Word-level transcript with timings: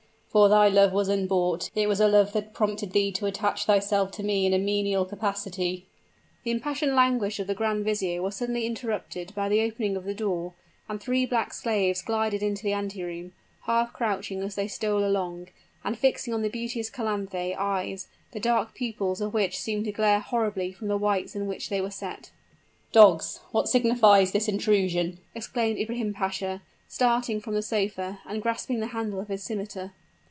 For 0.33 0.47
thy 0.47 0.69
love 0.69 0.93
was 0.93 1.09
unbought 1.09 1.69
it 1.75 1.87
was 1.89 1.99
a 1.99 2.07
love 2.07 2.31
that 2.31 2.53
prompted 2.53 2.93
thee 2.93 3.11
to 3.11 3.25
attach 3.25 3.65
thyself 3.65 4.11
to 4.11 4.23
me 4.23 4.45
in 4.45 4.53
a 4.53 4.57
menial 4.57 5.03
capacity" 5.03 5.87
The 6.45 6.51
impassioned 6.51 6.95
language 6.95 7.39
of 7.39 7.47
the 7.47 7.53
grand 7.53 7.83
vizier 7.83 8.21
was 8.21 8.37
suddenly 8.37 8.65
interrupted 8.65 9.35
by 9.35 9.49
the 9.49 9.59
opening 9.59 9.97
of 9.97 10.05
the 10.05 10.13
door, 10.13 10.53
and 10.87 11.01
three 11.01 11.25
black 11.25 11.53
slaves 11.53 12.01
glided 12.01 12.41
into 12.41 12.63
the 12.63 12.71
anteroom 12.71 13.33
half 13.63 13.91
crouching 13.91 14.41
as 14.41 14.55
they 14.55 14.69
stole 14.69 15.05
along 15.05 15.49
and 15.83 15.97
fixing 15.99 16.33
on 16.33 16.43
the 16.43 16.49
beauteous 16.49 16.89
Calanthe 16.89 17.53
eyes, 17.59 18.07
the 18.31 18.39
dark 18.39 18.73
pupils 18.73 19.19
of 19.19 19.33
which 19.33 19.59
seemed 19.59 19.83
to 19.83 19.91
glare 19.91 20.21
horribly 20.21 20.71
from 20.71 20.87
the 20.87 20.95
whites 20.95 21.35
in 21.35 21.45
which 21.45 21.67
they 21.67 21.81
were 21.81 21.91
set. 21.91 22.31
"Dogs! 22.93 23.41
what 23.51 23.67
signifies 23.67 24.31
this 24.31 24.47
intrusion?" 24.47 25.17
exclaimed 25.35 25.77
Ibrahim 25.77 26.13
Pasha, 26.13 26.61
starting 26.87 27.41
from 27.41 27.53
the 27.53 27.61
sofa, 27.61 28.21
and 28.25 28.41
grasping 28.41 28.79
the 28.79 28.87
handle 28.95 29.19
of 29.19 29.27
his 29.27 29.43
scimiter. 29.43 29.91